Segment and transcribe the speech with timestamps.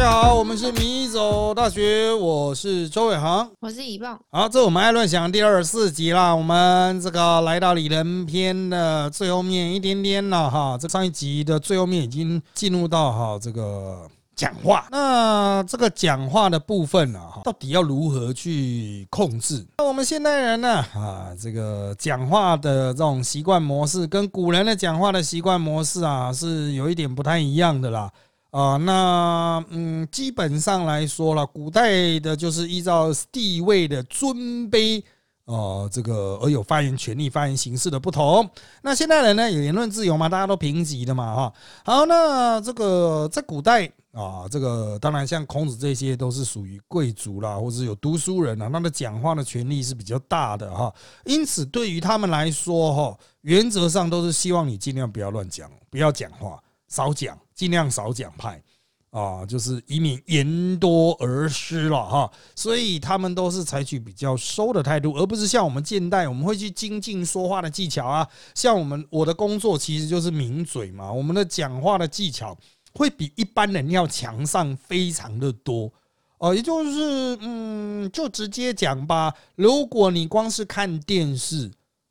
[0.00, 3.46] 家好，我们是迷走大学，我是周伟航。
[3.60, 19.66] 我是乙棒，好，这我们爱乱想第二十四集啦，我们这个来到李仁篇的最后面一点点了哈，这上一集的最后面已经进入到哈这个讲话，那这个讲话的部分呢，哈，到底要如何去控制？
[19.76, 28.10] 那我们现代人呢，啊，这个讲话的这种习惯模式跟古人的讲话的习惯模式啊，是有一点不太一样的啦。
[28.50, 35.00] 啊，那嗯，基本上来说了，古代的就是依照地位的尊卑，
[35.44, 38.48] 哦，这个而有发言权利、发言形式的不同。
[38.82, 41.52] 那现代人呢，有言论自由嘛，大家都平级的嘛，哈。
[41.84, 50.92] 好，那这个在古代啊，这个当然像孔子这些都是属于贵族啦，或者有读书人啊，他的讲话的权利是比较大的哈。
[51.24, 56.60] 因此，对于他们来说，哈，原则上都是希望你尽量不要乱讲，不要讲话。
[56.90, 58.62] 少讲，尽量少讲派
[59.10, 62.30] 啊，就是以免言多而失了哈。
[62.54, 68.26] 所以他们都是采取比较收的态度，而不是像我们现代，我们会去精进说话的技巧啊。
[68.54, 72.56] 像我们我的工作其实就是抿嘴嘛，我们的讲话的技巧
[72.94, 75.92] 会比一般人要强上非常的多
[76.38, 76.54] 哦。
[76.54, 79.32] 也就是嗯，就直接讲吧。
[79.54, 81.70] 如果你光是看电视，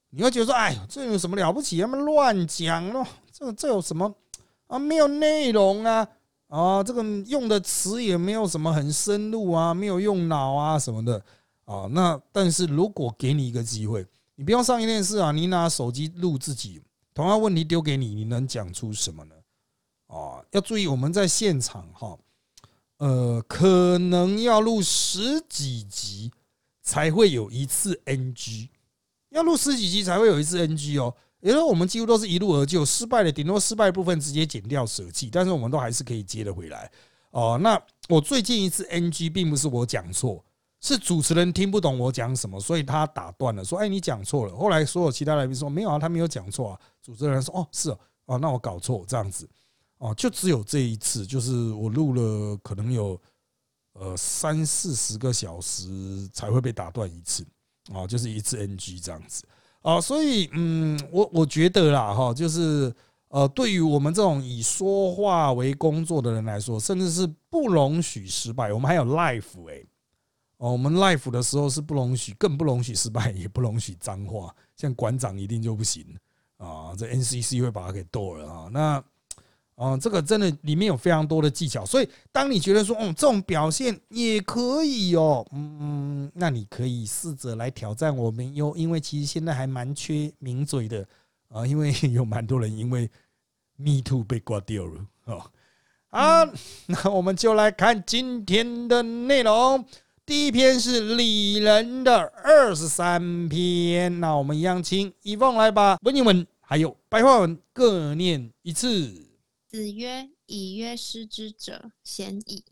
[0.09, 1.79] 你会觉得说，哎，这有什么了不起？
[1.81, 4.13] 他们乱讲咯，这这有什么？
[4.69, 6.07] 啊，没有内容啊，
[6.47, 11.19] 啊，这个用的词也没有什么很深入啊，没有用脑啊什么的
[11.65, 11.87] 啊。
[11.91, 16.79] 那但是如果给你一个机会，你不用上一件事啊，你拿手机录自己，
[17.15, 19.33] 同样问题丢给你，你能讲出什么呢？
[20.05, 22.15] 啊，要注意我们在现场哈，
[22.97, 26.31] 呃，可能要录十几集
[26.83, 28.69] 才会有一次 NG，
[29.29, 31.15] 要录十几集才会有一次 NG 哦。
[31.41, 36.91] 也就是我们几乎都是一路而就，失败的顶多失败部分直接剪掉舍弃，但是我们都还是可以接得回来
[37.31, 37.57] 哦。
[37.61, 40.43] 那我最近一次 NG 并不是我讲错，
[40.81, 49.49] 是主持人听不懂我讲什么，所以他打断了，说：“哎，你讲错了。”后来所有其他来宾说：“没有啊，他没有讲错啊。”主持人说：“哦，是哦，哦，那我搞错这样子
[49.99, 53.19] 哦。”就只有这一次，就是我录了可能有
[53.93, 57.45] 呃三四十个小时才会被打断一次
[57.93, 59.43] 啊，就是一次 NG 这样子。
[59.81, 62.93] 啊，所以嗯，我我觉得啦，哈，就是
[63.29, 68.73] 呃，对于我们这种以说话为工作的人来说，甚至是不容许失败。
[68.73, 69.83] 我们还有 life 哎，
[70.57, 76.05] 哦，我们 life 的时候是不容许，更不容许失败，也不容许脏话，像馆长一定就不行
[76.57, 79.03] 啊，这 NCC 会把他给剁了啊，那。
[79.79, 91.07] 哦，这个真的里面有非常多的技巧，所以当你觉得说，哦，这种表现也可以哦，嗯，那你可以试着来挑战我们哟，因为其实现在还蛮缺名嘴的
[91.47, 93.09] 啊，因为 有蛮多人因为
[93.77, 95.49] Me Too 被挂掉了哦。
[96.09, 96.45] 好，
[96.87, 99.85] 那我们就来看今天的内容，
[100.25, 109.28] 第一篇是李仁的二十三篇，那我们一样请一凤来把文言文还有白话文各念一次。
[109.69, 112.63] 子曰：“以约失之者，鲜矣。”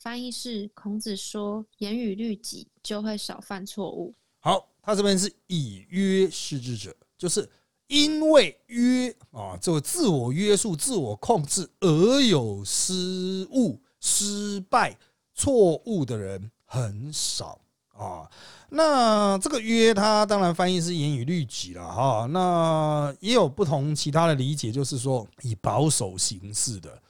[0.00, 4.12] 翻译是：孔子说，严于律己，就会少犯错误。
[4.40, 7.48] 好，他这边是以约失之者，就是
[7.86, 14.98] 因为约啊，这个自我约束、自我控制而有失误、失败、
[15.34, 17.63] 错误的人很少。
[17.96, 18.28] 啊，
[18.70, 22.26] 那这个约，它当然翻译是严以律己了哈。
[22.30, 27.02] 那也有不同其他的理解，就是说以保守形式的，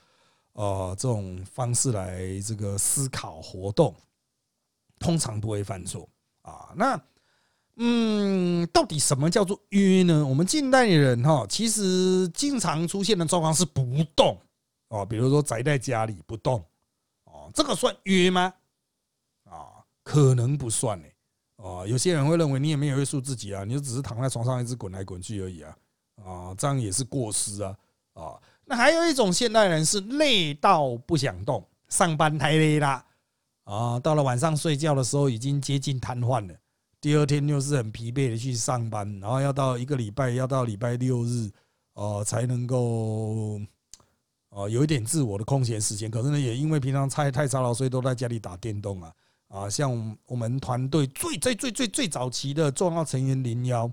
[0.52, 3.94] 呃，这种方式来这个思考活动，
[4.98, 6.06] 通常不会犯错
[6.42, 6.68] 啊。
[6.76, 7.00] 那
[7.76, 10.24] 嗯，到底什么叫做约呢？
[10.24, 14.38] 我们近代的人哈，其实经常出现的状况是不动
[14.90, 16.62] 哦，比如说宅在家里不动
[17.24, 18.52] 哦，这个算约吗？
[20.04, 21.08] 可能不算呢，
[21.56, 25.76] 哦，有些人会认为你也没有约束自己啊，你就只是躺在床上一直滚来滚去而已啊，
[26.22, 27.74] 啊，这样也是过失啊，
[28.12, 33.02] 啊，那还有一种现代人是累到不想动，上班太累啦，
[33.64, 36.54] 啊，到了晚上睡觉的时候已经接近瘫痪了，
[37.00, 41.50] 第二天又是很疲惫的去上班，然后要到一个礼拜要到礼拜六日
[41.94, 43.58] 哦才能够
[44.50, 49.10] 哦有一点自我的空闲时间，可是呢也因为平常太太操劳，所以都在家里打电动啊。
[49.48, 53.90] 啊，像我们团队最最最最最早期的重要成员零幺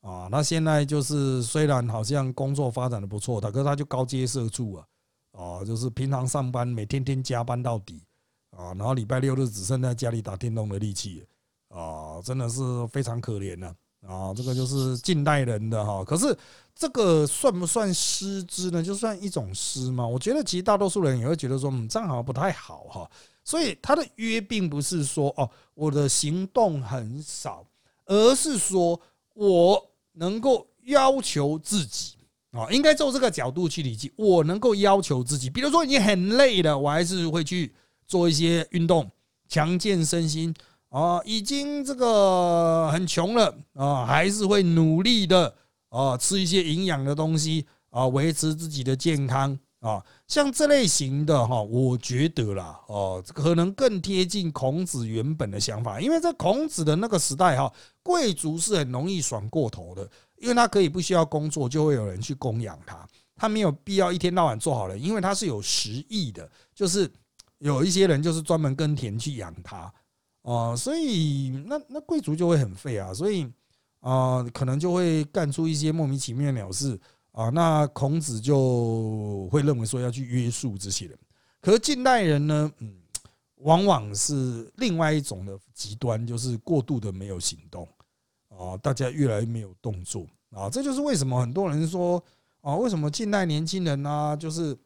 [0.00, 4.86] 啊，那现在就是虽然好像工作发展的不错，可是他就高阶社畜啊，
[5.32, 8.02] 啊，就是平常上班每天天加班到底
[8.50, 11.24] 啊，然后礼拜六日只剩在家里打电动的力气
[11.68, 13.74] 啊，真的是非常可怜呐
[14.06, 16.04] 啊，这个就是近代人的哈。
[16.04, 16.36] 可是
[16.74, 18.82] 这个算不算失之呢？
[18.82, 20.06] 就算一种失嘛？
[20.06, 23.10] 我觉得其实大多数人也会觉得说，嗯，这样好像不太好哈。
[23.44, 27.66] 所以他的约并不是说哦，我的行动很少，
[28.06, 29.00] 而是说
[29.34, 32.14] 我能够要求自己
[32.52, 35.50] 啊，应该从这个角度去理解，我能够要求自己。
[35.50, 37.74] 比如说你很累了，我还是会去
[38.06, 39.10] 做一些运动，
[39.48, 40.54] 强健身心
[40.88, 41.20] 啊。
[41.24, 45.52] 已经这个很穷了啊，还是会努力的
[45.88, 49.58] 啊，吃一些营养的东西啊，维持自己的健康。
[49.82, 50.00] 啊，
[50.32, 57.70] 像这类型的哈，我觉得啦，哦，可能更贴近孔子原本的想法，因为在孔子的那个时代哈，
[58.02, 63.06] 贵族是很容易爽过头的，因为他可以不需要工作，就会有人去供养他，
[63.36, 67.12] 他没有必要一天到晚做好人，因为他是有实意的，就是
[67.58, 69.92] 有一些人就是专门耕田去养他，
[70.44, 73.46] 哦，所以那那贵族就会很废啊，所以
[74.00, 76.98] 啊，可能就会干出一些莫名其妙的鸟事。
[77.32, 81.18] 啊，那孔子就会认为说要去约束这些人，
[81.60, 82.94] 可是近代人呢，嗯，
[83.56, 87.88] 往往是另外一种的极端，就是过度的没有行动
[88.48, 92.22] 啊，大家越来越没有动作啊，这就是为什么很多人说
[92.60, 94.76] 啊，为什么近代年轻人呢，就是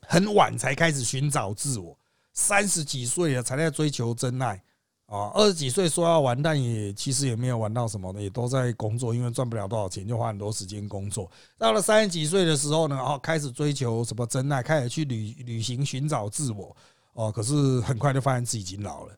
[0.00, 1.98] 很晚才开始寻找自我，
[2.32, 4.62] 三十几岁了才在追求真爱。
[5.06, 11.30] 啊，二十几岁说要玩，但也其实也没有玩到什么的，也都在工作，因为赚不了多少钱，就花很多时间工作。
[11.58, 16.74] 到了三十几岁的时候呢，哦，开始追求什么真爱，开始去旅旅行寻找自我。
[17.12, 19.14] 哦，可是很快就发现自己已经老了，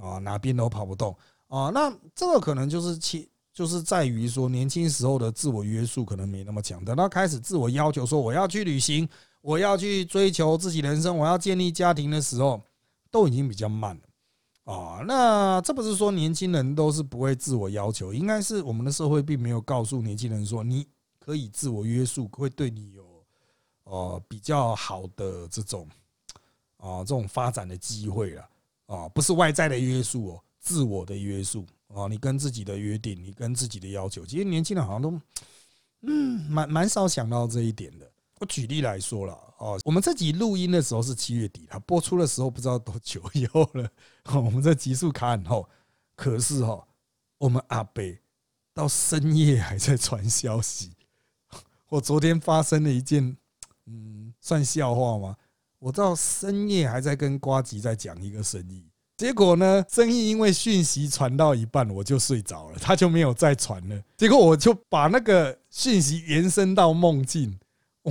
[0.00, 1.14] 啊，哪边都跑不动。
[1.48, 9.06] 啊，那这个可能就是其就是在于说，年轻时候的自我约束可能没那么强，等到开始自我要求说我要去旅行，
[9.42, 12.62] 我要去追求自己人生，我要建立家庭的时候，
[13.10, 14.02] 都已经比较慢了。
[14.66, 20.84] 啊，那这不是说年轻人都是不会自我要求，应该是我们的社会并没有告诉年轻人说你
[21.20, 23.06] 可以自我约束，会对你有
[23.84, 25.88] 呃比较好的这种
[26.78, 28.48] 啊这种发展的机会了
[28.86, 35.20] 啊，不是外在的约束哦，自我的约束啊，你跟自己的约定，你跟自己的要求，其实年轻人好像都
[36.00, 38.10] 嗯蛮蛮少想到这一点的。
[38.38, 43.88] 我举例来说了哦，我们这集录音的时候是七月底，它播出的时候不知道多久以后了。
[44.34, 45.66] 我们这集数卡很厚，
[46.14, 46.86] 可是哈，
[47.38, 48.18] 我们阿北
[48.74, 50.92] 到深夜还在传消息。
[51.88, 53.36] 我昨天发生了一件，
[53.86, 55.36] 嗯，算笑话吗？
[55.78, 58.84] 我到深夜还在跟瓜吉在讲一个生意，
[59.16, 64.02] 结果呢，生意因为讯息传到一半我就睡着了，他就没有再传了。
[64.14, 67.58] 结果我就把那个讯息延伸到梦境。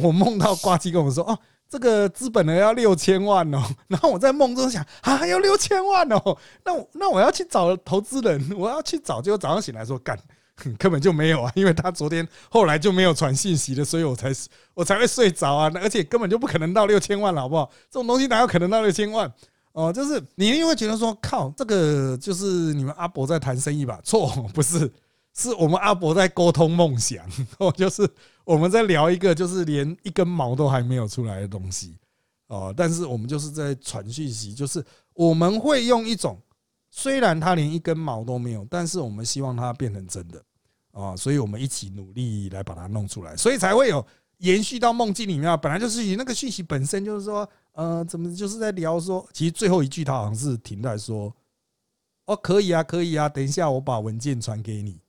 [0.03, 1.39] 我梦到挂机跟我说：“哦，
[1.69, 3.63] 这个资本呢要六千万哦。
[3.87, 10.19] ”然后我在梦中想：“啊，要六千万哦， 那我那我要去找投资人，我要去找。”结果早上醒来说：“干，
[10.77, 14.33] 根本就没有啊，因为他昨天后来就没有传信息了，所以我才
[14.73, 15.71] 我才会睡着啊。
[15.75, 17.71] 而且根本就不可能到六千万了，好不好？
[17.89, 19.31] 这种东西哪有可能到六千万？
[19.71, 23.97] 哦，就是你因为觉得说靠，这个就是你们阿伯在谈生意吧？
[24.03, 24.91] 错，不是，
[25.33, 27.25] 是我们阿伯在沟通梦想，
[27.59, 28.05] 哦，就是。”
[28.45, 31.97] 我们在聊一个就是连一根毛都还没有出来的东西
[32.47, 36.39] 哦，但是我们就是在传讯息，就是我们会用一种
[36.91, 40.41] 虽然它连一根毛都没有，但是我们希望它变成真的
[40.91, 44.05] 啊，所以我们一起努力来把它弄出来，所以才会有
[44.37, 45.59] 延续到梦境里面。
[45.59, 51.35] 本来就是以那个讯息本身就是说，呃，怎么就是在聊说，其实最后一句他好像是停在说，
[52.27, 55.01] 哦，可以啊，可以啊，等一下我把文件传给你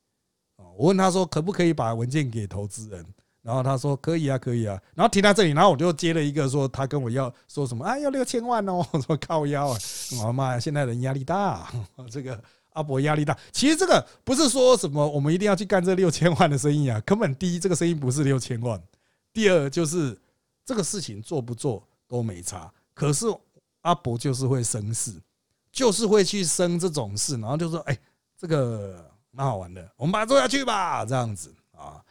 [0.57, 3.05] 哦，我问他说可不可以把文件给投资人。
[3.47, 4.77] 然后他说可以啊，可以啊。
[4.93, 8.85] 然后停在这里，然后我就接了一个说他跟我要说什么啊，要六千万哦。
[8.91, 9.79] 我说靠腰啊，
[10.21, 11.73] 我妈呀，现在人压力大，
[12.11, 13.39] 这个阿伯压力大。
[13.53, 18.83] 其实这个不是说什么我们一定要去干这六千万的生意啊，根本第一这个生意不是六千万，
[19.33, 20.19] 第二就是
[20.65, 22.69] 这个事情做不做都没差。
[22.95, 23.27] 可是
[23.83, 25.13] 阿伯就是会生事，
[25.71, 27.97] 就是会去生这种事，然后就说哎，
[28.37, 32.03] 这个蛮好玩的，我们把它做下去吧，这样子啊。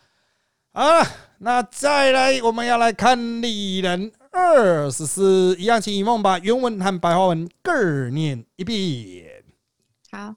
[0.75, 1.01] 啊，
[1.37, 9.45] 那再来，我们要来看《丽人二十四》，一样情一梦把原文和白话文各念一遍。
[10.11, 10.35] 好，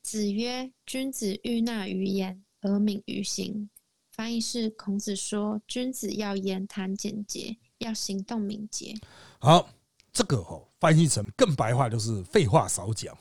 [0.00, 3.68] 子曰：“君子欲纳于言而敏于行。”
[4.14, 8.94] 翻译是：孔子说，君子要言谈简洁，要行动敏捷。
[9.40, 9.70] 好，
[10.12, 13.12] 这个哦，翻译成更白话就是废话少讲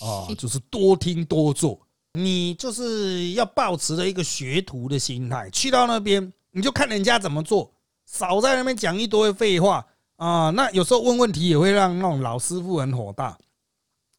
[0.00, 1.85] 啊， 就是多听多做。
[2.16, 7.70] 你就是要保持着一个学徒的心态，去到那边你就看人家怎么做，
[8.06, 10.48] 少在那边讲一堆废话啊！
[10.50, 13.36] 那有时候问问题也会让那种老师傅很火大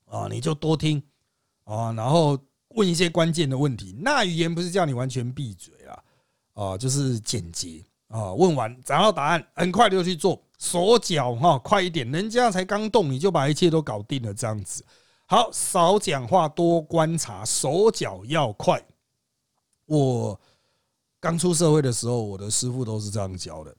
[0.05, 0.27] 啊！
[0.29, 1.01] 你就多听
[1.63, 2.37] 啊，然后
[2.75, 3.95] 问一些关键的问题。
[3.99, 6.03] 那语言不是叫你完全闭嘴啊，
[6.53, 8.31] 啊，就是简洁啊。
[8.33, 14.85] 问完找到答案，很快就去做，手脚哈快一点，人家才刚动你就把一切都搞定了，这样子。
[15.27, 18.83] 好，少讲话，多观察，手脚要快。
[19.85, 20.39] 我
[21.19, 23.75] 刚出社会的时候，我的师傅都是这样教的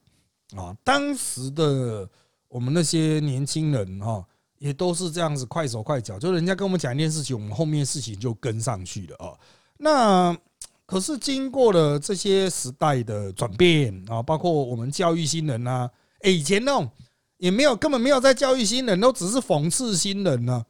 [0.55, 0.75] 啊。
[0.83, 2.07] 当时的
[2.47, 4.25] 我们那些年轻人哈。
[4.59, 9.31] 也都是这样子快手快脚，就人家跟我们讲一件事情，我们后面事情就跟上去了啊。
[9.77, 10.37] 那
[10.85, 15.89] 可是经过了这些时代的转变啊，包括我们教育新人啊，
[16.25, 16.89] 以前那种
[17.37, 20.65] 也没有，根本没有在教育新人，都只是讽刺新人呢。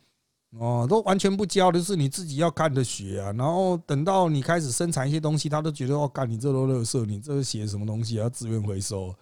[0.57, 3.31] 哦，都完全不教的是你自己要看的学啊。
[3.33, 9.13] 然后等到你开始生产一些东西，他都觉得哦，干你这都垃圾，你这写什么东西要资源回收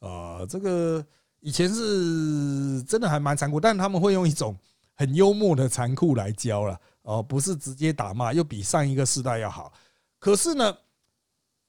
[0.00, 0.46] 啊？
[0.48, 1.04] 这个。
[1.40, 4.56] 以前是真的还蛮残酷，但他们会用一种
[4.94, 9.72] 很幽默的残酷来教了哦，不是直接打骂，又比上一个世代要好。
[10.18, 10.76] 可是呢，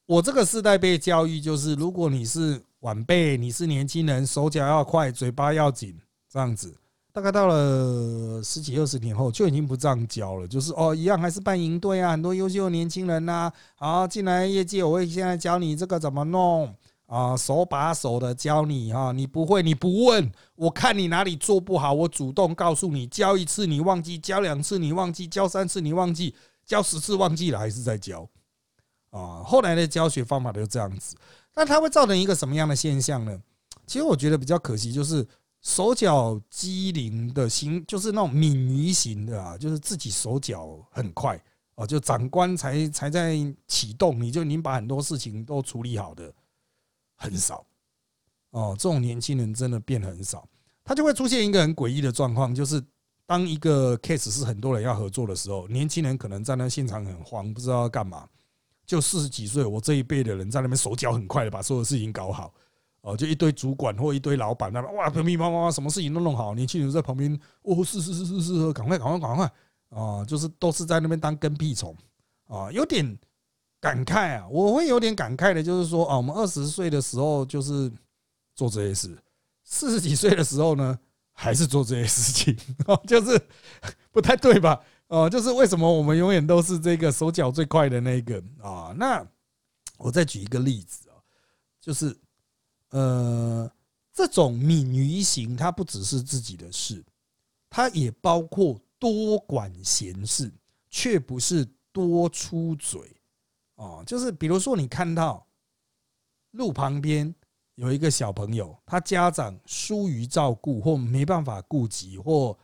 [0.08, 5.96] 我这个世代被教育就是，如果你是晚辈，你是年轻人，手脚要快，嘴巴要紧，
[6.28, 6.74] 这样子。
[7.18, 16.72] 大概到了十几二十年后，就已经不这样教了，就是哦，一样还是办营队啊，很多优秀的年轻人呐，好进来业界，我会现在教你这个怎么弄。
[17.08, 26.36] 啊，手把手的教你哈，你不会你不问，我看你哪里做不好，我主动告诉你，教一次你忘记，教两次你忘记，教三次你忘记，
[26.68, 28.30] 教十次忘记了还是在教
[29.10, 29.42] 啊。
[29.44, 31.16] 后来的教学方法都这样子，
[31.56, 33.36] 那它会造成一个什么样的现象呢？
[33.88, 35.26] 其实我觉得比较可惜，就是
[35.62, 41.42] 手脚机灵的型，就是那种敏于型的啊，就是自己手脚很快
[41.76, 43.36] 啊，就长官才才在
[43.68, 46.34] 启动，你就已经把很多事情都处理好的。
[47.20, 47.66] 很少
[48.52, 50.48] 哦，这种年轻人真的变很少，
[50.84, 52.80] 他就会出现一个很诡异的状况，就是
[53.26, 58.30] 当一个 case 是很多人要合作的时候，年轻人可能站在现场很慌，不知道要干嘛。
[58.86, 62.54] 就四十几岁，我这一辈的人在那边手脚很快的把所有事情搞好，
[63.08, 69.52] 哦，就一堆主管或一堆老板那边哇，乒乒乓乓，什么事情都弄好，年轻人在旁边，哦，是是是是是，赶快赶快赶快
[69.90, 71.96] 啊，就是都是在那边当跟屁虫
[72.48, 73.18] 啊，有点。
[73.80, 77.90] 感慨啊，我会有点感慨的，就是说啊，我们二十岁的时候就是
[78.56, 79.16] 做这些事，
[79.64, 80.98] 四十几岁的时候呢，
[81.32, 82.58] 还是做这些事情，
[83.06, 83.40] 就是
[84.12, 84.82] 不太对吧？
[85.10, 88.92] 哦，就是为什么我们永远都是这个手脚最快的那个啊？
[88.98, 89.24] 那
[90.00, 91.22] 我再举一个例子啊，
[91.80, 92.18] 就是
[92.98, 93.72] 呃，
[94.12, 97.06] 这种敏于行，它不只是自己的事，
[97.70, 100.52] 它也包括多管闲事，
[100.90, 103.16] 却不是多出嘴。
[103.76, 105.46] 哦，就是比如说，你看到
[106.52, 107.34] 路旁边
[107.76, 112.58] 有一个小朋友，他家长疏于照顾，或没办法顾及，或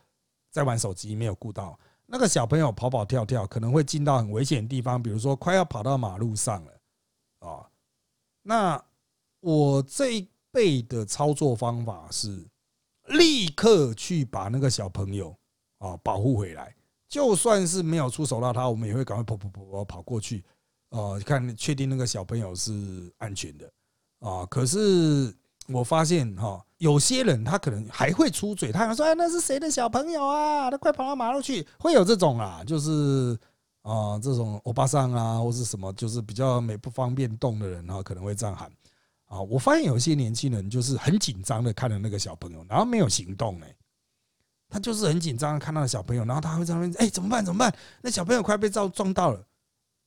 [0.50, 6.72] 在玩手机没有顾到那个小朋友跑跑跳跳，可能会进到很危险的地方，比如说快要跑到马路上了
[7.38, 7.70] 啊。
[8.42, 8.84] 那
[9.44, 12.42] 我这一辈的操作方法是
[13.08, 15.36] 立刻去把那个小朋友
[15.78, 16.74] 啊保护回来，
[17.10, 20.42] 就算是没有出手到他，我们也会赶快跑跑跑跑跑过去。
[20.88, 23.70] 哦，看确定那个小朋友是安全的
[24.20, 24.46] 啊！
[24.46, 25.34] 可是
[25.66, 30.70] 我发现哈，有些人他可能还会出嘴，他想说：“哎，那是谁的小朋友啊？
[30.70, 33.36] 他快跑到马路去！”会有这种啊，就是
[33.82, 38.70] 啊，这种欧巴桑啊，或是什么，就是比较没不方便动的人啊，可能会这样喊
[39.34, 39.40] 啊。
[39.40, 43.74] 我发现有些年轻人就是很紧张的看着那个小朋友，然后没有行动哎，
[44.68, 47.44] 他就是很紧张的看到小朋友，然后他会在那边：“哎，怎么办？
[47.44, 47.74] 怎么办？
[48.02, 49.44] 那小朋友快被撞撞到了。”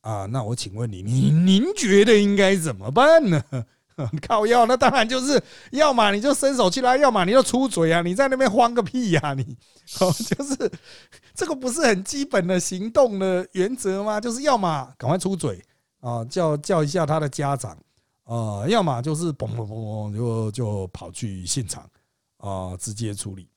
[0.02, 3.42] 啊，那我请问你，你您觉得应该怎么办呢？
[4.22, 5.42] 靠药，那当然就是
[5.72, 8.00] 要么你就伸手去拉，要么你就出嘴啊！
[8.00, 9.34] 你在那边慌个屁呀！
[9.34, 9.42] 你
[9.98, 10.70] 哦，就是
[11.34, 14.20] 这个不是很基本的行动的原则吗？
[14.20, 15.60] 就是要么赶快出嘴
[15.98, 17.76] 啊，叫叫一下他的家长
[18.28, 21.88] 啊，要么就是嘣嘣嘣就就跑去现场
[22.36, 23.48] 啊，直接处理。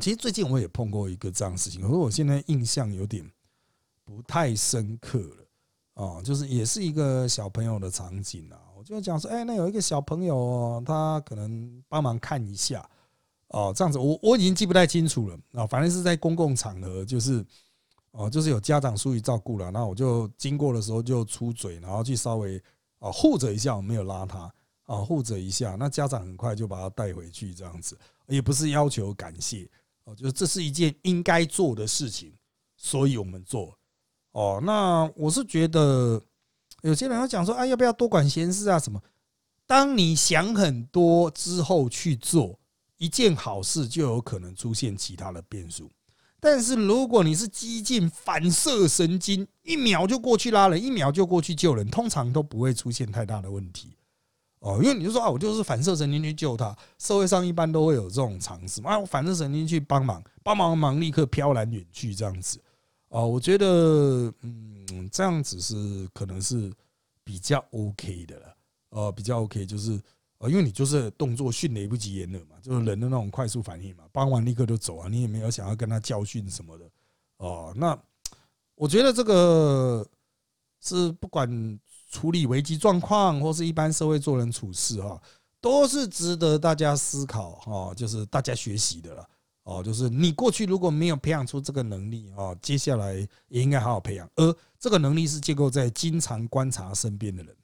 [0.00, 3.24] 其实最近我也碰过一个这样的事情，可是我现在印象有点
[4.04, 5.36] 不太深刻了。
[5.94, 12.86] 啊，就是也是一个小朋友的场景啊，我就讲说，哎，那有一个小朋友，他可能帮忙看一下，
[13.48, 17.42] 哦，这样子，我我已经记不太清楚了啊，反正是在公共场合，就是
[18.10, 22.62] 哦，就是有家长疏于照顾了，那我就经过的时候就出嘴，然后去稍微
[22.98, 24.52] 啊护着一下，我没有拉他
[24.84, 29.68] 啊护着一下，那家长很快就把他带回去，这样子，也不是要求感谢，
[30.04, 32.32] 哦，就是这是一件应该做的事情，
[32.76, 33.76] 所以我们做。
[34.32, 36.22] 哦，那我是觉得
[36.82, 38.78] 有些人会讲说，啊，要不要多管闲事啊？
[38.78, 39.02] 什么？
[39.66, 42.58] 当你想很多之后去做
[42.98, 45.90] 一件好事，就有可能出现其他的变数。
[46.46, 53.96] 但是如果你是激进反射神经，一秒就过去拉人，一秒就过去救人，通常都不会出现太大的问题。
[54.60, 62.60] 哦，因为你就说啊，我就是反射神经去救他，社会上一般都会有这种尝试啊，我反射神经去帮忙，帮忙忙立刻飘然远去这样子。
[63.08, 66.72] 哦，我觉得嗯，这样子是可能是
[67.24, 68.56] 比较 OK 的了。
[68.90, 70.00] 哦，比较 OK 就是
[70.38, 76.84] 呃，因为你就是动作迅雷不及掩耳嘛，就是人的那种快速反应嘛，帮完立刻就走啊，你也没有想要跟他教训什么的。
[77.38, 77.98] 哦，那
[78.74, 80.06] 我觉得这个
[80.80, 81.78] 是不管。
[82.08, 85.20] 处理危机状况，或是一般社会做人处事，哈，
[85.60, 89.28] 都是值得大家思考，哈，就是大家学习的了，
[89.64, 93.14] 哦，就是你过去如果没有培养出这个能力，哦，接下来
[93.48, 94.30] 也应该好好培养。
[94.36, 97.54] 而这个能力是建构在经常观察身边的人，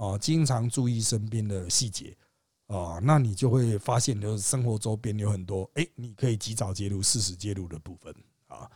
[0.00, 2.16] 哦，经常注意身边的细节，
[2.68, 8.14] 哦，那你就会发现，就是生活周边有很多，哎，你可以及早介入、适时介入的部分，
[8.46, 8.66] 啊。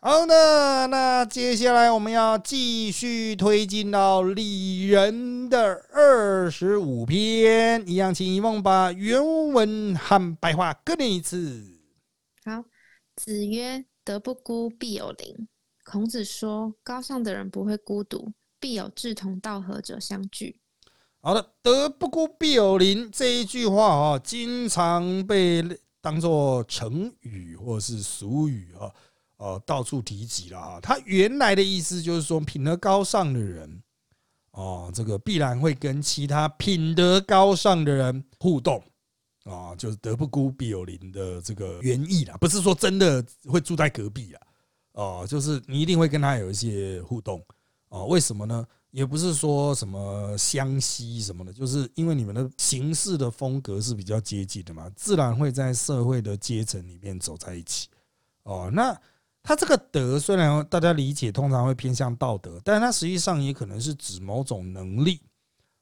[0.00, 11.80] 好的，那接下来我们要继续推进到李仁的二十五篇，一样，请一梦把原文和白话各念一次。
[12.44, 12.62] 好，
[13.16, 15.48] 子曰：“德不孤，必有邻。”
[15.84, 20.60] 孔子说：“高尚的人不会孤独，必有志同道合者相聚。”
[21.20, 25.62] 好的，“德不孤，必有邻”这一句话啊，经常被
[26.00, 28.92] 当做成语或是俗语啊。
[29.38, 30.80] 呃，到处提及了啊。
[30.80, 33.80] 他原来的意思就是说，品德高尚的人，
[34.50, 38.82] 哦，这个必然会跟其他品德高尚的人互动
[39.44, 44.46] 啊，就是德不孤，必有邻的这个原意啦，不是说真的会住在隔壁啊，
[44.94, 47.40] 哦，就是你一定会跟他有一些互动
[47.88, 48.06] 哦。
[48.06, 48.66] 为什么呢？
[48.90, 57.88] 也不是说什么相吸什么的，就是因为你们的行事的风格是比较接近的嘛，自然会在社会的阶层里面走在一起
[58.44, 58.70] 哦。
[58.72, 58.98] 那
[59.42, 65.20] 他这个德虽然大家理解通常会偏向道德，但是它实际上也可能是指某种能力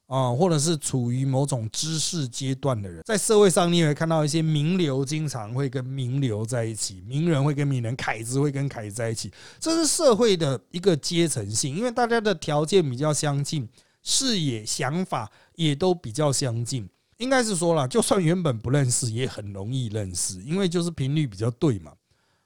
[0.07, 3.03] 啊，或者是处于某种知识阶段的人。
[3.05, 13.67] 在社会上，你也会看到一些名流经常会跟名流在一起，名人会跟名人，凯子会跟凯子在一起，这是社会的一个阶层性，因为大家的条件比较相近，
[14.01, 16.89] 视野、想法也都比较相近。
[17.17, 21.91] 应该是说了，就算原本不认识，也很容易认识，因为就是频率比较对嘛。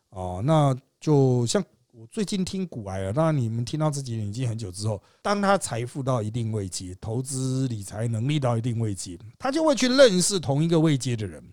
[0.09, 0.77] 哦，那。
[1.01, 1.63] 就像
[2.09, 11.43] 最近听古埃了，当然你们听到这几年已经很久之后，当他财富到一定位阶，投资理财能力到一定位阶，他就会去认识同一个位阶的人，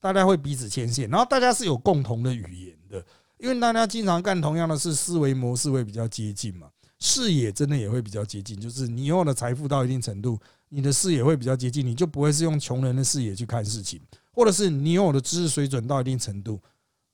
[0.00, 3.04] 大家会彼此牵线，然后大家是有共同的语言的，
[3.38, 14.00] 因为大家经常干同样的事，思维模式会比较接近嘛，视野真的也会比较接近，就是你拥有的财富到一定程度，你的视野会比较接近，你就不会是用穷人的视野去看事情，
[14.32, 16.60] 或者是你拥有的知识水准到一定程度。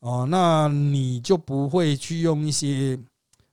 [0.00, 2.96] 哦，那你就不会去用一些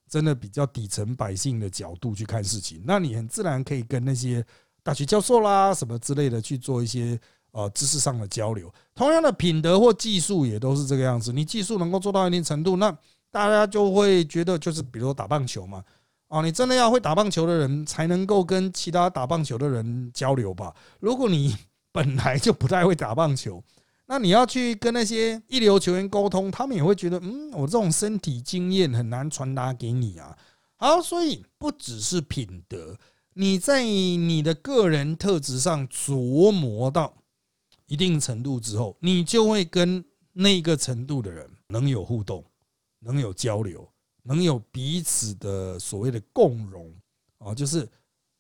[0.08, 4.46] 真的比较底层百姓的角度去看事情，那你很自然可以跟那些
[4.84, 8.72] 大学教授啦什么之类的去做一些呃知识上的交流。
[8.94, 12.96] 同样的品德或技术也都是这个样子，你技术能够做到一定程度，那
[13.32, 15.84] 大家就会觉得就是比如说打棒球嘛，
[16.28, 20.72] 哦，你真的要会打棒球的人才能够跟其他打棒球的人交流吧？
[21.00, 21.58] 如果你
[21.92, 23.64] 本来就不太会打棒球。
[24.08, 30.38] 那你要去跟那些一流球员沟通，他们也会觉得，嗯，我这种身体经验很难传达给你啊。
[30.76, 32.96] 好，所以不只是品德，
[33.34, 37.16] 你在你的个人特质上琢磨到
[37.88, 42.46] 一定程度之后，你就会跟那个程度的人能有互动，
[43.00, 43.88] 能有交流，
[44.22, 46.94] 能有彼此的所谓的共荣
[47.40, 47.90] 啊，就是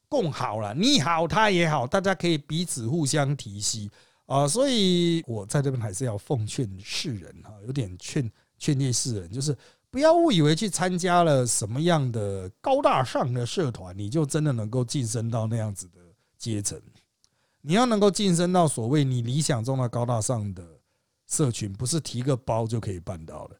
[0.07, 3.89] 共好了，你好，他也好，大家可以彼此互相提携。
[4.25, 9.55] 啊，所以我在这边还是要奉劝世人哈，有点劝劝诫世人，就是
[9.91, 15.99] 不要误以为去参加了什么样的高大上的社团，你就真的能够晋升到那样子的
[16.39, 16.81] 阶层。
[17.61, 20.63] 你要能够晋升到所谓你理想中的高大上的
[21.27, 23.55] 社群，不是提个包就可以办到的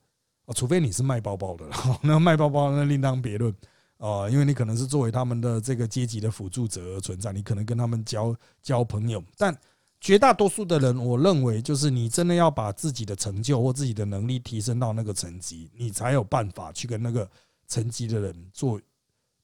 [0.45, 1.69] 啊，除非你是卖包包的，
[2.01, 3.53] 那卖包包那另当别论
[3.97, 9.55] 啊，因为你可能是作为他们的这个阶级的辅助者而存在，你可能跟他们交交朋友，但。
[10.05, 17.27] 绝大多数的人，我认为就是你真的要把自己的成就或自己的能力提升到那个层级，你才有办法去跟那个
[17.65, 18.79] 层级的人做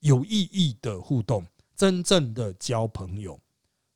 [0.02, 1.44] 有意义的互动，
[1.76, 3.40] 真正的交朋友。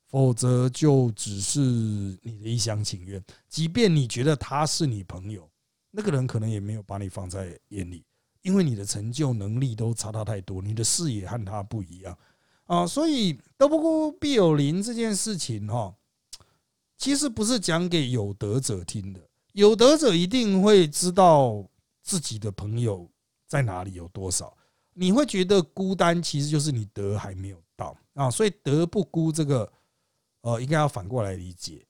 [0.08, 3.22] 否则就只是你的一厢情愿。
[3.48, 5.48] 即便你觉得他是你朋友，
[5.92, 8.02] 那个人可能也没有把你放在眼里，
[8.42, 12.18] 因为你的成就能力都差他太多，你的视野和他不一样
[12.64, 12.84] 啊。
[12.84, 15.94] 所以德不孤必有邻这件事情，哈。
[16.98, 19.20] 其实不是讲给有德者听的，
[19.52, 21.64] 有德者一定会知道
[22.02, 23.08] 自己的朋友
[23.46, 24.56] 在哪里有多少。
[24.94, 28.30] 你会觉得孤单，其实就是你德还没有到啊。
[28.30, 29.70] 所以德不孤这个，
[30.40, 31.84] 呃，应该要反过来理解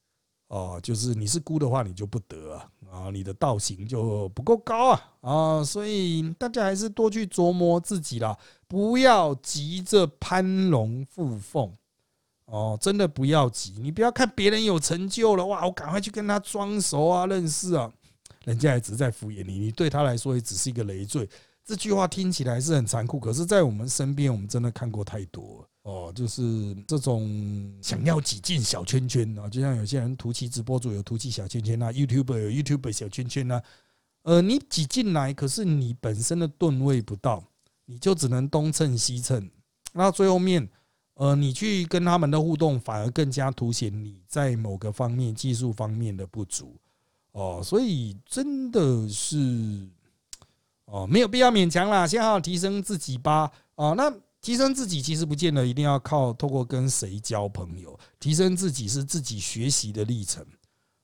[0.49, 5.65] 哦，就是你是孤的话，你就不得啊，啊，你的道行就不够高啊啊。
[5.65, 11.73] 所以大家还是多去琢磨自己啦，不要急着攀龙附凤。
[12.47, 17.93] 哦，真的不要急，你不要看别人有成就了哇，我赶快去跟他装熟啊，认识啊，
[18.45, 21.29] 人家也只是在敷衍你，你对他来说也只是一个累赘。
[21.65, 33.61] 这句话听起来是很残酷，可是，在我们身边，我们真的看过太多哦，就是这种想要挤进小圈圈啊，就像有些人图奇直播主有图奇小圈圈啊，YouTube 有 YouTube 小圈圈啊，
[34.23, 37.43] 呃，你挤进来，可是你本身的吨位不到，
[37.87, 39.51] 你就只能东蹭西蹭，
[39.93, 40.69] 那最后面。
[41.17, 46.77] 呃，你去跟他们的互动，反而更加凸显你在某个方面技术方面的不足
[47.33, 49.89] 哦，所以真的是
[50.85, 53.51] 哦，没有必要勉强啦，先好好提升自己吧。
[53.77, 60.45] 哦，那提升自己其实不见得一定要靠透过跟谁交朋友，提升自己是自己学习的历程。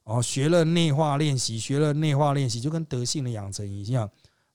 [0.05, 4.11] 哦，学了内化练习，学了内化练习，就跟德性的养成一样。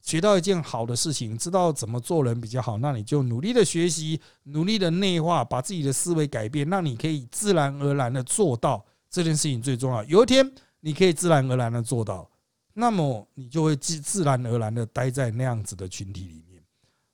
[0.07, 10.01] 学到一件好的事情，知道怎么做人比较好，那你就努力的学习，努力的内化，把自己的思维改变，那你可以自然而然的做到这件事情最重要。
[10.05, 12.25] 有一天你可以自然而然的做到，
[12.71, 16.63] 那么你就会自自然而然的待在那样子的群体里面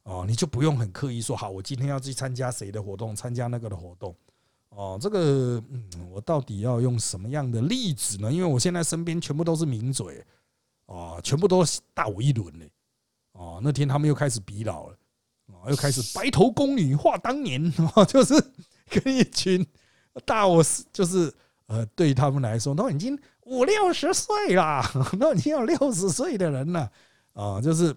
[0.03, 4.15] 哦，你就不用很刻意说好，我今天要去参加谁的活动，参加那个的活动
[4.69, 4.99] 哦。
[5.01, 8.31] 这个嗯，我到底要用什么样的例子呢？
[8.31, 10.23] 因为我现在身边全部都是名嘴
[10.85, 11.63] 啊，全部都
[11.95, 12.63] 大我一轮呢。
[13.43, 14.95] 哦，那天他们又开始比老了，
[15.47, 17.61] 哦，又开始白头宫女话当年，
[17.93, 18.33] 哦， 就是
[18.89, 19.65] 跟一群
[20.25, 21.31] 大我就是
[21.67, 26.89] 呃，对他们来说都已经五六十岁啦， 都已经有六十岁的人了，
[27.33, 27.93] 啊，就是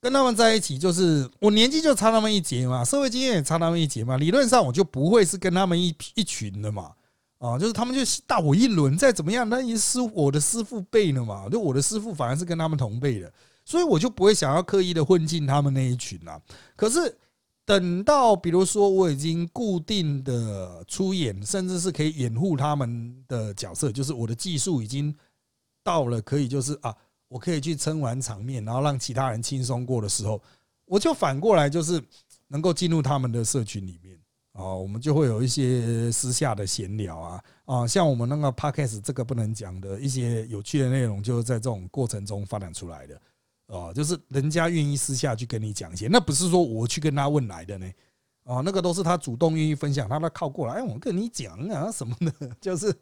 [0.00, 6.92] 跟他们在一起，就是我年纪就差那么一截嘛，社会经验也差那么一截嘛，理论上我就不会是跟他们一一群的嘛，
[7.38, 13.32] 啊，就是他们就大我一轮，再怎么样，那也是我的师父辈了嘛，就我的师父反而是跟他们同辈的。
[13.64, 16.40] 所以我就不会想要刻意的混进他们那一群啊。
[16.76, 17.16] 可是
[17.64, 25.14] 等到比如说我已经固定的出演，甚至是可以掩护他们的角色，就是我的技术已经
[25.82, 26.94] 到了可以就是啊，
[27.28, 30.40] 我可以去撑完场面，然后让其他人轻松过的时候，
[30.84, 32.02] 我就反过来就是
[32.48, 34.18] 能够进入他们的社群里面
[34.52, 43.18] 啊，我们就会有一些私下的闲聊啊啊，像我们那个 podcast 这个不能讲的一些有趣的内容，就是在这种过程中发展出来的。
[43.66, 47.90] 哦，就是人家愿意私下去跟你讲一些，那不是说我去跟他问来的呢。
[48.44, 52.94] 哦，那个都是他主动愿意分享，他都靠过来，哎，我跟你讲啊什么的， 就是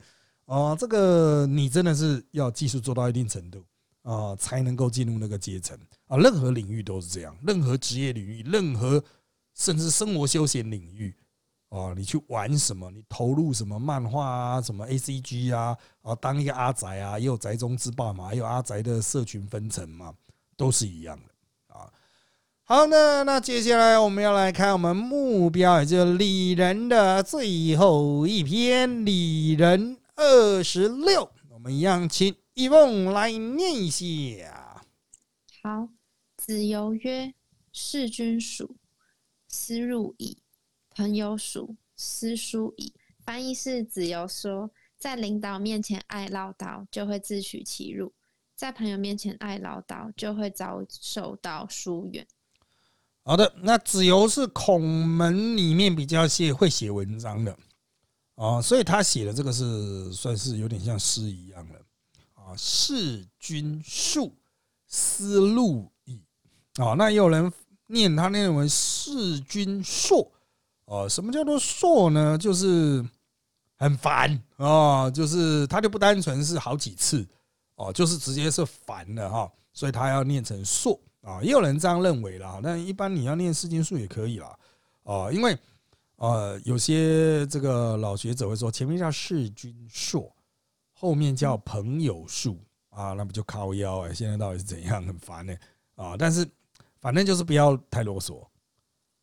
[0.45, 3.65] 哦，这个你真的是要技术做到一定程度
[4.03, 6.17] 啊，才能够进入那个阶层啊。
[6.17, 9.03] 任何领域都是这样，任何职业领域，任何
[9.55, 11.13] 甚至生活休闲领域
[11.71, 20.15] 啊，你去玩什么，你投入什么漫画啊，什么 A C G 啊，啊，当一个阿宅啊，也有宅中之霸嘛，也有阿宅的社群分层嘛。
[20.57, 21.93] 都是一样的啊。
[22.65, 31.31] 好，那那接下来我们要来看我们目标，也就是李仁的最后一篇，李仁二十六。
[31.51, 34.83] 我们一样，请一梦来念一下。
[35.63, 35.89] 好，
[36.37, 37.35] 子游曰
[37.73, 38.77] ：“事君属，
[39.47, 40.39] 思入矣；
[40.91, 42.93] 朋友属，思疏矣。”
[43.25, 48.13] 翻译是子游说，在领导面前爱唠叨，就会自取其辱。
[48.63, 52.25] 在朋友面前爱唠叨，就会遭受到疏远。
[53.25, 57.59] 好的，那子由是孔门里面比较写会写文章的
[58.37, 61.75] 啊，所以他写的这个是算是有点像诗一样的
[62.35, 62.55] 啊。
[62.57, 64.33] 事君述，
[64.87, 66.23] 思路矣。
[66.77, 67.53] 啊，那也有人
[67.89, 70.31] 念他念为事君硕。
[70.85, 72.39] 哦，什么叫做硕呢？
[72.39, 73.05] 就是
[73.77, 77.27] 很烦啊，就是他就不单纯是好几次。
[77.83, 82.61] 哦，就是直接是反的哈，所以他要念成硕啊，也有人这样认为啦。
[82.63, 84.57] 那一般你要念四经数也可以啦，
[85.03, 85.59] 啊，因为
[86.17, 90.33] 呃有些这个老学者会说前面叫世君硕，
[90.93, 92.57] 后面叫朋友数
[92.91, 94.15] 啊，那不就靠腰哎？
[94.15, 95.05] 现在到底是怎样？
[95.05, 95.53] 很烦呢
[95.97, 96.15] 啊！
[96.17, 96.49] 但是
[97.01, 98.47] 反正就是不要太啰嗦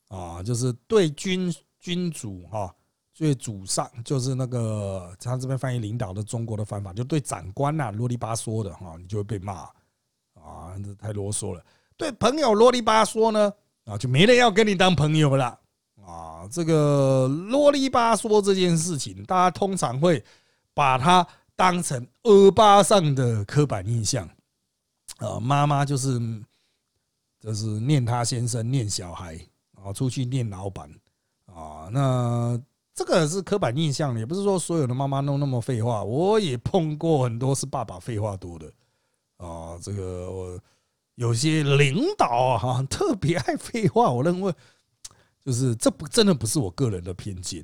[0.10, 2.76] 啊，就是对君君主哈。
[3.20, 9.56] 对祖上就是那个他这边翻译领导的中国的方法，就对长官呐啰里吧嗦的哈，你就会被骂
[10.36, 11.62] 啊，这太啰嗦了。
[11.98, 13.52] 对朋友啰里吧嗦呢
[13.84, 15.60] 啊，就没人要跟你当朋友了
[16.02, 16.48] 啊。
[16.50, 20.24] 这个啰里吧嗦这件事情，大家通常会
[20.74, 21.28] 把它
[21.58, 24.26] 当成耳巴上的刻板印象
[25.18, 26.18] 呃，妈妈就是
[27.42, 29.38] 就是念他先生，念小孩
[29.76, 30.90] 啊，出去念老板
[31.48, 31.90] 啊。
[31.92, 32.58] 那
[33.00, 36.04] 这个是刻板印象，也不是说所有的妈妈都那么废话。
[36.04, 38.70] 我也碰过很多是爸爸废话多的
[39.38, 39.80] 啊。
[39.82, 40.60] 这个我
[41.16, 44.12] 有些领导啊，哈，特别爱废话。
[44.12, 44.54] 我认为
[45.40, 47.64] 就是这不真的不是我个人的偏见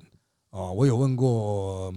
[0.52, 0.71] 啊。
[0.71, 1.93] 我有问过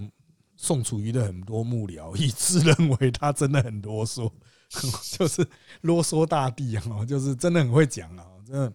[0.57, 4.29] 宋楚瑜的很多幕僚，一致认为他真的很啰嗦。
[5.17, 5.47] 就是
[5.79, 8.73] 啰嗦大帝啊，就是真的很会讲啊，真的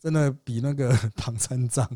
[0.00, 1.86] 真的比那个唐三藏，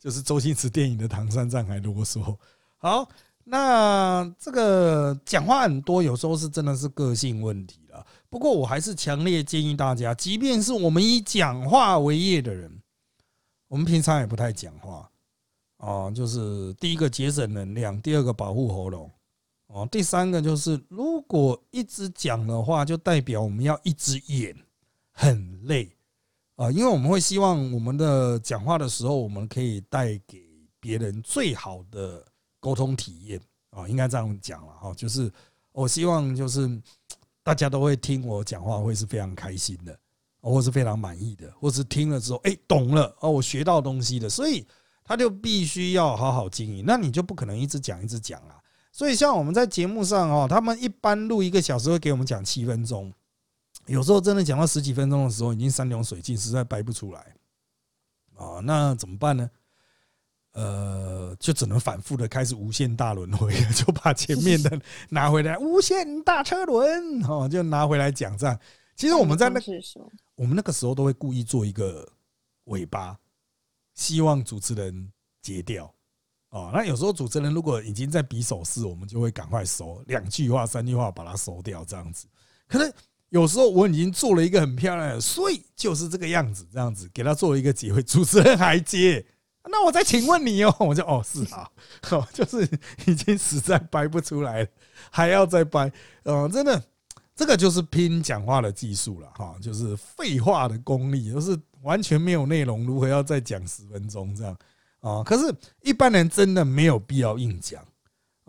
[0.00, 2.36] 就是周星驰电影的唐三藏还啰嗦。
[2.78, 3.06] 好，
[3.44, 8.04] 那这个讲话很多，有时候是真的是个性问题了。
[8.30, 12.80] 不过我还是强烈建议大家，即便是我们以讲话为业的人，
[13.68, 15.10] 我们平常也不太讲话
[15.76, 16.10] 啊。
[16.10, 19.10] 就是第一个节省能量，第二个保护喉咙。
[19.66, 24.56] 哦，第三个就是，如果一直讲的话，就代表我们要一直演，
[25.12, 25.88] 很累
[26.60, 26.70] 啊。
[26.70, 30.44] 因为我们会希望我们的讲话的时候，我们可以带给
[30.78, 32.24] 别人最好的
[32.60, 33.88] 沟通体验啊。
[33.88, 35.32] 应该这样讲了哈，就是
[35.72, 36.68] 我希望就是
[37.42, 39.98] 大家都会听我讲话，会是非常开心的，
[40.42, 44.66] 或是非常满意的，或是听了之后，哎，懂了哦，我学到东西的，所以
[45.02, 46.84] 他就必须要好好经营。
[46.86, 48.60] 那你就不可能一直讲一直讲啊。
[48.92, 53.10] 所以，像我们在节目上哦，他们一般录一个小时会给我们讲七分钟，
[53.86, 57.34] 有时候真的讲到十几分钟的时候，已经山穷水尽，实在掰不出来
[58.36, 58.60] 啊。
[58.62, 59.50] 那怎么办呢？
[60.52, 68.58] 呃，就只能反复的开始无限大轮回，就把前面的拿回来，无限大车轮哦，就拿回来讲这样。
[68.96, 69.60] 其实我们在那，
[70.34, 72.06] 我们那个时候都会故意做一个
[72.64, 73.16] 尾巴，
[73.94, 75.92] 希望主持人截掉。
[76.50, 82.26] 哦，那有时候主持人如果已经在比手势，我们就会赶快收两句话、三句话把它收掉，这样子。
[82.66, 82.92] 可能
[83.30, 89.24] 有时候我已经做了一个很漂亮的，所以就是这个样子，这样子给他做了一个结尾，主持人还接，
[89.70, 91.68] 那我再请问你哦，我就哦是啊，
[92.10, 92.68] 哦 就是
[93.06, 94.68] 已经实在掰不出来了，
[95.10, 95.90] 还要再掰，
[96.24, 96.82] 呃，真的
[97.34, 104.56] 这个就是拼讲话的技术了哈，就是废话的功力，就是完全没有内容，如何要再讲十分钟这样。
[105.00, 107.82] 啊，可是，一般人真的没有必要硬讲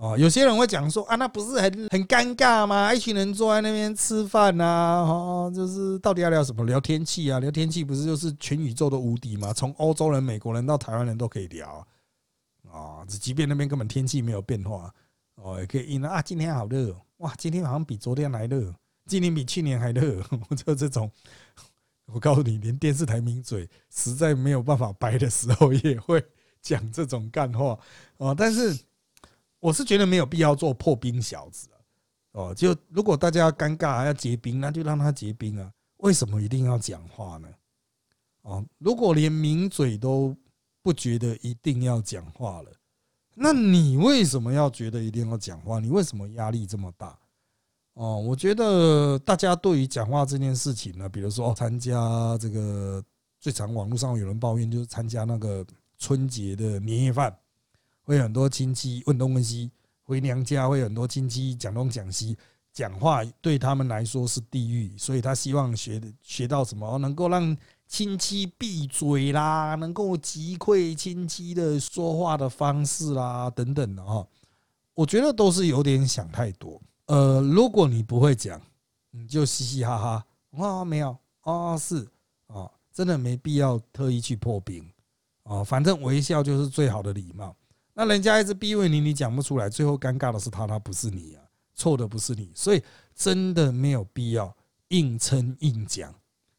[0.02, 0.18] 哦。
[0.18, 2.92] 有些人会讲说啊，那不是很很尴尬吗？
[2.94, 6.66] 一群人坐在那边吃饭呐，哦，就是到底要聊什么？
[6.66, 7.40] 聊天气啊？
[7.40, 9.54] 聊天气不是就是全宇宙的无敌吗？
[9.54, 11.86] 从欧洲人、美国人到台湾人都可以聊
[12.70, 13.06] 啊。
[13.08, 14.92] 即便那边根本天气没有变化，
[15.36, 16.22] 哦，也可以啊。
[16.22, 18.74] 今天好热哇，今天好像比昨天还热，
[19.06, 20.22] 今年比去年还热，
[20.66, 21.12] 就这种。
[22.08, 26.24] 我告诉你，连电视台名嘴实在没有办法掰的时候，也会。
[26.64, 27.76] 讲这种干话
[28.18, 28.78] 哦，但是
[29.62, 31.70] 我是觉得没有必要做破冰小子
[32.34, 32.54] 哦。
[32.54, 35.72] 就如果大家尴尬还要结冰，那就让他结冰啊。
[35.98, 37.48] 为什么一定要讲话呢？
[38.42, 40.36] 哦，如果连名嘴都
[40.82, 42.72] 不觉得一定要讲话了，
[43.34, 45.80] 那你为什么要觉得一定要讲话？
[45.80, 47.18] 你为什么压力这么大？
[47.94, 53.02] 哦，我觉得大家对于讲话这件事情呢，比如说参加这个
[53.40, 55.66] 最常网络上有人抱怨，就是参加那个。
[56.04, 57.32] 春节的年夜饭，
[58.04, 59.72] 会很多亲戚问东问西，
[60.04, 62.38] 回娘家会很多亲戚讲东讲西，
[62.74, 67.56] 讲话对他们来说是地狱，所以他希望学学到什么，能够让
[67.88, 74.26] 亲戚闭嘴啦，能够击溃亲戚的说话的方式啦，等等的哈。
[74.94, 76.82] 我觉得都是有点想太多。
[77.08, 78.62] 呃，如果你不会讲，
[79.12, 80.26] 你就嘻嘻哈哈
[80.66, 82.08] 啊，没有啊，是
[82.48, 84.90] 啊，真的没必要特意去破冰。
[85.44, 87.56] 哦，反正微笑就是最好的礼貌。
[87.94, 92.82] 那人家一直逼问你，你讲不出来，最后尴尬的是他，他不是你啊，错的不是你，所以
[93.14, 94.56] 真的没有必要
[94.90, 96.16] 硬撑硬讲，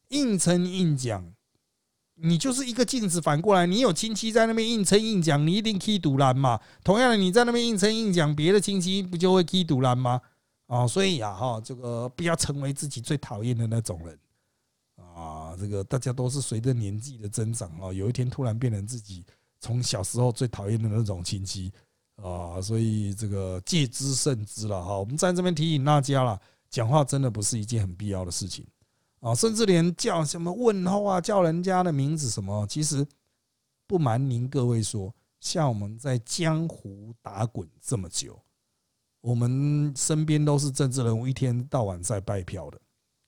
[0.08, 1.32] 硬撑硬讲，
[2.16, 6.60] 你就是一个镜子，反过来，你有亲戚在那边硬撑硬讲，你一定踢堵拦嘛。
[6.84, 10.20] 同样的，你在那边硬撑硬讲，别的亲戚不就会踢堵拦吗？
[10.66, 14.18] 啊，所以呀，哈，这个不要成为自己最讨厌的那种人。
[15.14, 19.24] 啊，这个大家都是随着年纪的增长啊，有一天突然变成自己
[19.62, 21.72] 从小时候最讨厌的那种亲戚
[22.16, 24.98] 啊，所以这个戒之慎之了哈。
[24.98, 28.66] 我们在这边提醒大家了，讲话真的不是一件很必要的事情
[29.20, 33.06] 啊，甚至连叫什么问候啊，叫人家的名字什么，其实
[33.86, 38.36] 不瞒您各位说，像我们在江湖打滚这么久，
[39.20, 42.80] 我们身边都是政治人物，一天到晚在拜票的。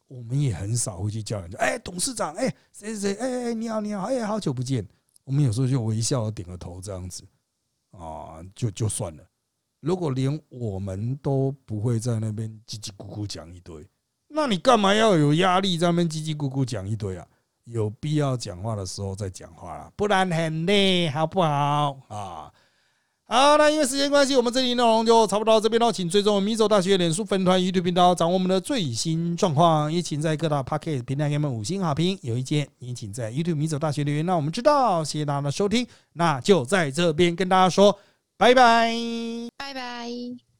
[0.09, 4.87] 我们也很少会去叫人家，哎，董事长，哎，谁谁谁，哎哎，你好，你好，哎，好久不见。
[5.25, 7.25] 我们有时候就微笑点个头，这样子
[7.91, 9.25] 啊，就就算了。
[9.81, 13.87] 如果连我们都不会在那边叽叽咕咕讲一堆，
[14.29, 17.27] 那你干嘛要有压力在那边叽叽咕咕讲一堆啊？
[17.65, 22.53] 有必要讲话的时候再讲话啦，不然很累，好不好啊？
[23.27, 25.91] 好，那因为时间关系，我们这期内容就差不多到这边了。
[25.91, 29.91] 请追踪米走大学脸书粉团、YouTube 频道，掌握我们的最新状况。
[29.91, 32.19] 也请在各大 Pocket 平台给我们五星好评。
[32.21, 35.03] 有意见也请在 YouTube 米走大学留言，让我们知道。
[35.03, 37.99] 谢谢大家的收听，那就在这边跟大家说
[38.37, 38.95] 拜拜。
[39.57, 40.45] 拜拜。